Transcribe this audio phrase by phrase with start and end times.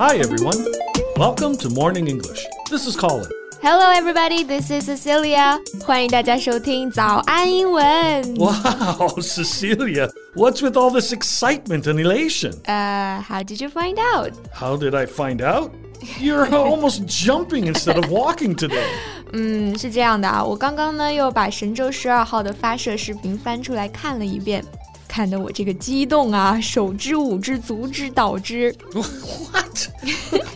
[0.00, 0.64] Hi, everyone.
[1.16, 2.44] Welcome to Morning English.
[2.70, 3.30] This is Colin.
[3.62, 4.44] Hello, everybody.
[4.44, 5.58] This is Cecilia.
[5.84, 7.84] 欢迎大家收听早安英文。
[8.36, 12.52] Wow, Cecilia, what's with all this excitement and elation?
[12.64, 14.32] Uh, how did you find out?
[14.52, 15.70] How did I find out?
[16.20, 18.86] You're almost jumping instead of walking today.
[19.32, 24.64] 嗯，是这样的啊，我刚刚呢又把神舟十二号的发射视频翻出来看了一遍，
[25.10, 28.74] 看得我这个激动啊，手之舞之足之蹈之。
[28.92, 29.88] What?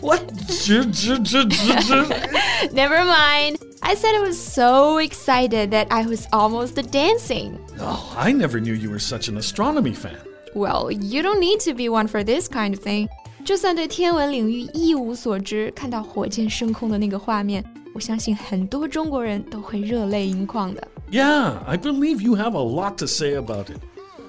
[0.01, 0.21] what?
[0.47, 3.57] J- j- j- j- j- Never mind.
[3.81, 7.53] I said I was so excited that I was almost dancing.
[7.79, 10.17] Oh, I never knew you were such an astronomy fan.
[10.53, 13.07] Well, you don't need to be one for this kind of thing.
[13.43, 17.63] 就算对天文领域一无所知，看到火箭升空的那个画面，
[17.95, 20.87] 我相信很多中国人都会热泪盈眶的。
[21.09, 23.79] Yeah, I believe you have a lot to say about it.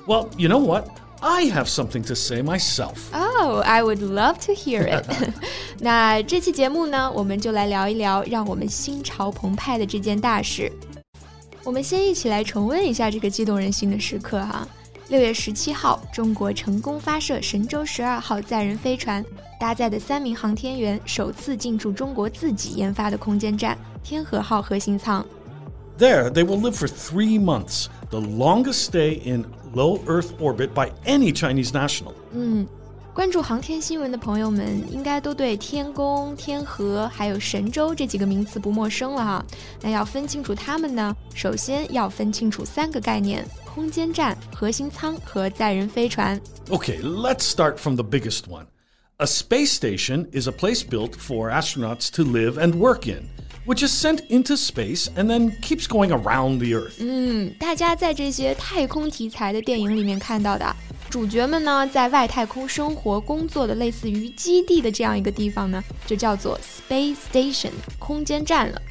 [0.07, 0.87] Well, you know what?
[1.21, 2.97] I have something to say myself.
[3.13, 5.07] Oh, I would love to hear it
[5.79, 10.73] 。那这期节目呢，我们就来聊一聊让我们心潮澎湃的这件大事。
[11.63, 14.67] 我们先一起来重温一下这个激动人心的时刻哈、
[15.11, 19.25] 六月十七号，中国成功发射神舟十二号载人飞船，
[19.61, 25.25] 搭载的三名航天员首次进驻中国自己研发的空间站天河号核心舱。
[25.99, 29.45] There, they will live for three months, the longest stay in
[29.78, 32.14] low Earth orbit by any Chinese national.
[32.34, 32.66] 嗯，
[33.14, 39.46] 关注航天新闻的朋友们应该都对天宫、天河还有神舟这几个名词不陌生了哈。
[39.82, 46.42] 那要分清楚它们呢，首先要分清楚三个概念：空间站、核心舱和载人飞船。
[46.70, 48.66] Okay, let's start from the biggest one.
[49.19, 53.29] A space station is a place built for astronauts to live and work in,
[53.65, 56.99] which is sent into space and then keeps going around the Earth.
[57.59, 60.75] 大家在这些太空题材的电影里面看到的
[61.09, 68.83] 主角们呢，在外太空生活工作的类似于基地的这样一个地方呢，就叫做 space station 空间站了。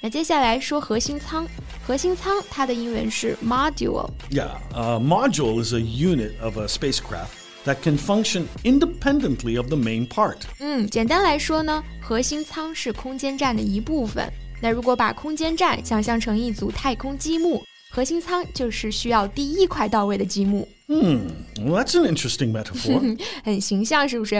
[0.00, 1.48] 那接下来说核心舱，
[1.84, 4.08] 核心舱它的英文是 module。
[4.30, 7.30] Yeah, a module is a unit of a spacecraft
[7.64, 10.36] that can function independently of the main part.
[10.58, 14.30] 嗯，简单来说呢，核心舱是空间站的一部分。
[14.62, 23.18] 那如果把空间站想象成一组太空积木，核心舱就是需要第一块到位的积木， Hmm, well, that's an interesting metaphor.
[23.42, 24.36] 很形象，是不是？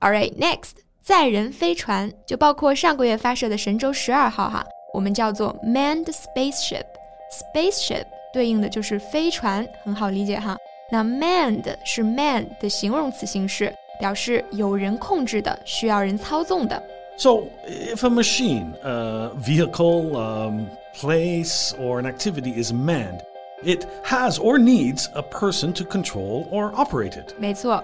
[0.00, 0.72] All right, next，
[1.02, 10.56] 载人飞船就包括上个月发射的神舟十二号哈，我们叫做 manned spaceship。spaceship 对应的就是飞船，很好理解哈。
[10.90, 16.82] 那 manned 是 man 的形容词形式，表示有人控制的，需要人操纵的。
[17.16, 23.20] So, if a machine, a vehicle, um, place, or an activity is manned,
[23.62, 27.34] it has or needs a person to control or operate it.
[27.38, 27.82] 没错，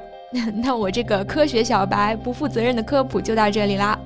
[0.55, 3.99] 那我这个科学小白不负责任的科普就到这里啦。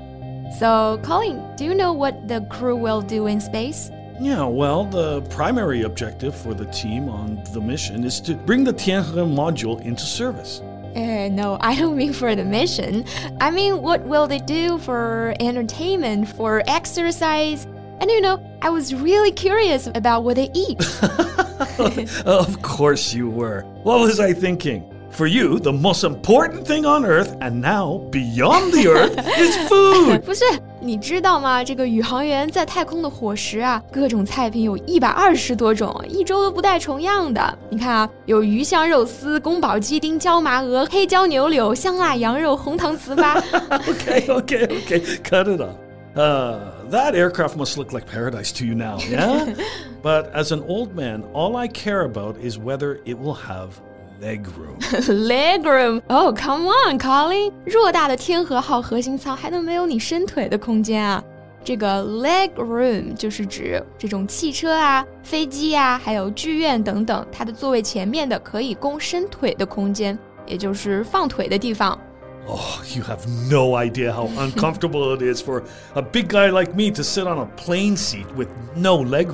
[0.58, 3.88] So, Colin, do you know what the crew will do in space?
[4.21, 8.73] Yeah, well, the primary objective for the team on the mission is to bring the
[8.73, 10.61] Tianhe module into service.
[10.93, 13.05] Uh, no, I don't mean for the mission.
[13.39, 17.65] I mean, what will they do for entertainment, for exercise?
[18.01, 20.79] And you know, I was really curious about what they eat.
[22.25, 23.61] of course you were.
[23.83, 24.83] What was I thinking?
[25.10, 30.18] For you, the most important thing on Earth, and now beyond the Earth, is food.
[30.22, 30.44] 不是，
[30.80, 31.62] 你知道吗？
[31.62, 37.58] 这个宇航员在太空的伙食啊，各种菜品有一百二十多种，一周都不带重样的。
[37.70, 43.40] 你看啊，有鱼香肉丝、宫保鸡丁、椒麻鹅、黑椒牛柳、香辣羊肉、红糖糍粑。
[43.86, 45.00] okay, okay, okay.
[45.22, 45.76] Cut it off.
[46.16, 46.58] Uh,
[46.90, 49.54] that aircraft must look like paradise to you now, yeah?
[50.02, 53.80] but as an old man, all I care about is whether it will have
[54.20, 55.26] leg room.
[55.26, 56.02] Leg room.
[56.08, 57.52] Oh, come on, Colin！
[57.66, 61.22] 偌大的天河号核心舱还能没有你伸腿的空间啊？
[61.64, 71.98] 这个 leg room 就是指这种汽车啊、飞机啊，还有剧院等等，它的座位前面的可以供伸腿的空间，也就是放腿的地方。
[72.46, 72.60] Oh,
[72.94, 75.62] you have no idea how uncomfortable it is for
[75.94, 79.28] a big guy like me to sit on a plane seat with no leg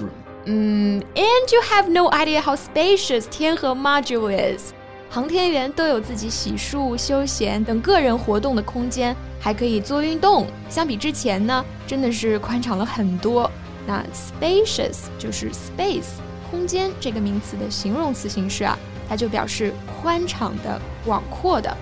[0.46, 1.02] room.
[1.14, 4.72] And you have no idea how spacious 天河 module is。
[5.08, 10.46] 航天员都有自己洗漱、休闲等个人活动的空间，还可以做运动。
[10.68, 13.50] 相比之前呢，真的是宽敞了很多。
[13.86, 18.78] 那 spacious 就是 space 空间这个名词的形容词形式啊，
[19.08, 21.76] 它就表示宽敞的、广阔的。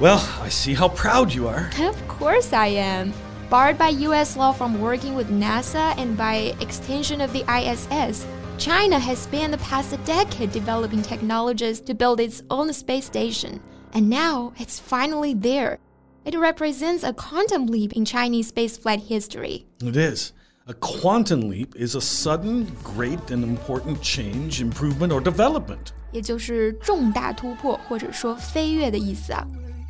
[0.00, 1.68] Well, I see how proud you are.
[1.84, 3.12] Of course I am.
[3.50, 8.26] Barred by US law from working with NASA and by extension of the ISS,
[8.58, 13.60] China has spent the past decade developing technologies to build its own space station.
[13.94, 15.78] And now it's finally there.
[16.24, 19.66] It represents a quantum leap in Chinese spaceflight history.
[19.82, 20.32] It is.
[20.66, 25.92] A quantum leap is a sudden, great, and important change, improvement, or development.
[26.12, 29.46] 也就是重大突破或者说飞跃的意思啊。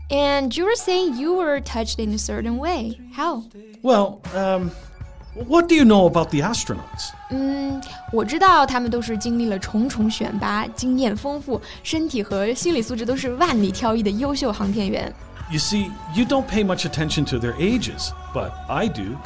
[0.10, 3.00] and you were saying you were touched in a certain way.
[3.14, 3.44] How?
[3.82, 4.72] Well, um,
[5.48, 7.12] what do you know about the astronauts?
[7.32, 15.12] 嗯，我知道他们都是经历了重重选拔，经验丰富，身体和心理素质都是万里挑一的优秀航天员。
[15.52, 19.18] You see, you don't pay much attention to their ages, but I do.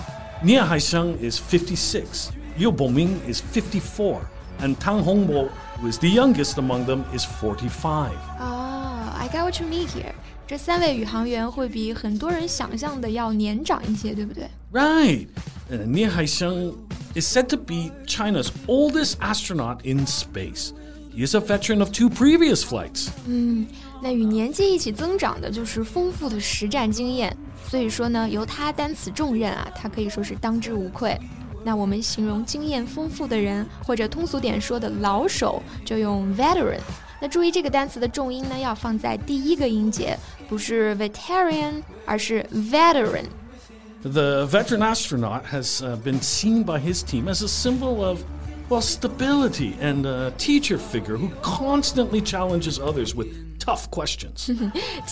[0.43, 4.21] Nie Haisheng is 56, Liu Boming is 54,
[4.59, 8.11] and Tang Hongbo, who is the youngest among them, is 45.
[8.39, 10.13] Oh, I got what you mean here.
[10.46, 14.48] 这三位宇航员会比很多人想象的要年长一些，对不对？
[14.72, 15.28] Right.
[15.70, 16.74] Uh, Nia Haisheng
[17.14, 20.72] is said to be China's oldest astronaut in space.
[21.14, 23.08] He is a veteran of two previous flights.
[23.26, 23.66] 嗯，
[24.02, 27.34] 那与年纪一起增长的就是丰富的实战经验。
[27.68, 31.18] 所以说呢，由他担此重任啊，他可以说是当之无愧。
[31.64, 36.80] 那我们形容经验丰富的人，或者通俗点说的老手，就用 veteran。
[37.20, 40.18] 那注意这个单词的重音呢，要放在第一个音节，
[40.48, 48.20] 不是 veteran，而是 veteran。The veteran astronaut has been seen by his team as a symbol of
[48.68, 53.28] well stability and a teacher figure who constantly challenges others with
[53.60, 54.50] tough questions.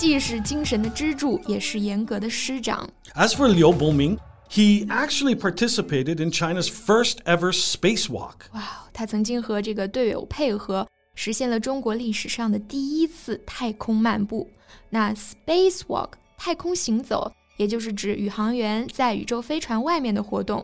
[3.15, 4.19] As for Liu Boming,
[4.49, 8.51] he actually participated in China's first ever spacewalk.
[8.53, 14.48] 哇，他曾经和这个队友配合， 实现了中国历史上的第一次太空漫步。
[14.90, 20.64] 那 spacewalk 太空行走，也就是指宇航员在宇宙飞船外面的活动。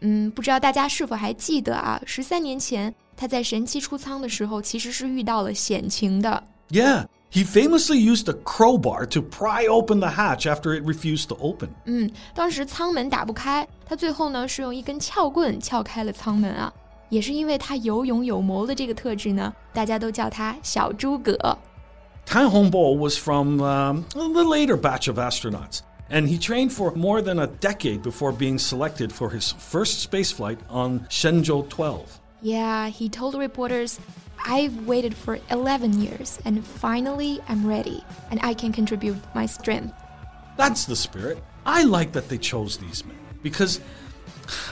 [0.00, 2.00] 嗯，不知道大家是否还记得啊？
[2.06, 6.42] 十三年前他在神七出舱的时候，其实是遇到了险情的。
[6.70, 7.06] Yeah.
[7.30, 11.68] He famously used a crowbar to pry open the hatch after it refused to open.
[11.84, 16.72] 嗯，当时舱门打不开，他最后呢是用一根撬棍撬开了舱门啊。
[17.08, 21.36] 也是因为他有勇有谋的这个特质呢，大家都叫他小诸葛。
[22.26, 27.38] Tang Hongbo was from um, the later batch of astronauts, and he trained for more than
[27.38, 32.20] a decade before being selected for his first spaceflight on Shenzhou 12.
[32.42, 33.98] Yeah, he told reporters,
[34.46, 39.94] I've waited for 11 years, and finally I'm ready, and I can contribute my strength.
[40.58, 41.42] That's the spirit.
[41.64, 43.80] I like that they chose these men because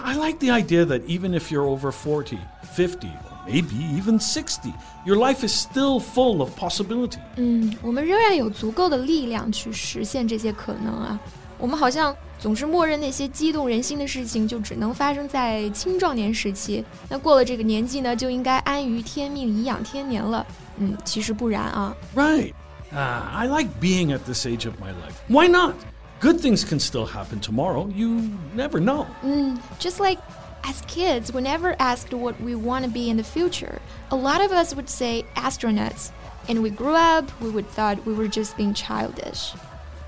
[0.03, 2.37] I like the idea that even if you're over 40,
[2.75, 4.73] 50, or maybe even 60,
[5.05, 7.19] your life is still full of possibility.
[7.37, 11.19] 嗯，我们仍然有足够的力量去实现这些可能啊。
[11.57, 20.45] 我们好像总是默认那些激动人心的事情就只能发生在青壮年时期，那过了这个年纪呢，就应该安于天命，颐养天年了。
[20.77, 21.95] 嗯，其实不然啊。
[22.15, 22.53] Right.
[22.91, 25.15] Uh, I like being at this age of my life.
[25.27, 25.75] Why not?
[26.19, 27.87] Good things can still happen tomorrow.
[27.87, 29.07] You never know.
[29.23, 30.19] Mm, just like
[30.63, 33.81] as kids, we never asked what we want to be in the future.
[34.11, 36.11] A lot of us would say astronauts.
[36.47, 39.53] And we grew up, we would thought we were just being childish.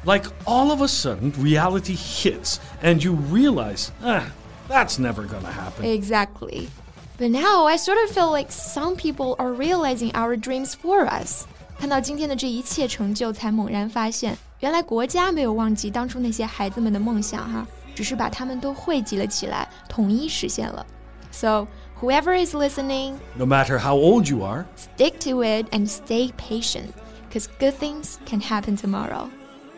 [0.03, 4.31] Like all of a sudden, reality hits and you realize, ah,
[4.67, 5.85] that's never gonna happen.
[5.85, 6.69] Exactly.
[7.17, 11.45] But now I sort of feel like some people are realizing our dreams for us.
[11.79, 20.86] 看到今天的这一切成就，才猛然发现， 原来国家没有忘记当初那些孩子们的梦想哈，只是把他们都汇集了起来，统一实现了。
[21.31, 21.67] So
[22.00, 26.91] whoever is listening, no matter how old you are, stick to it and stay patient,
[27.29, 29.29] because good things can happen tomorrow.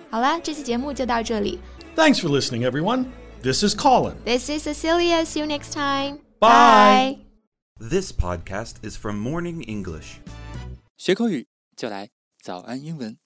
[0.09, 1.59] 好啦，这期节目就到这里。
[1.95, 3.05] Thanks for listening, everyone.
[3.41, 4.15] This is Colin.
[4.25, 5.25] This is Cecilia.
[5.25, 6.19] See you next time.
[6.39, 7.17] Bye.
[7.79, 7.89] Bye.
[7.89, 10.19] This podcast is from Morning English.
[10.97, 12.09] 学口语就来
[12.41, 13.25] 早安英文。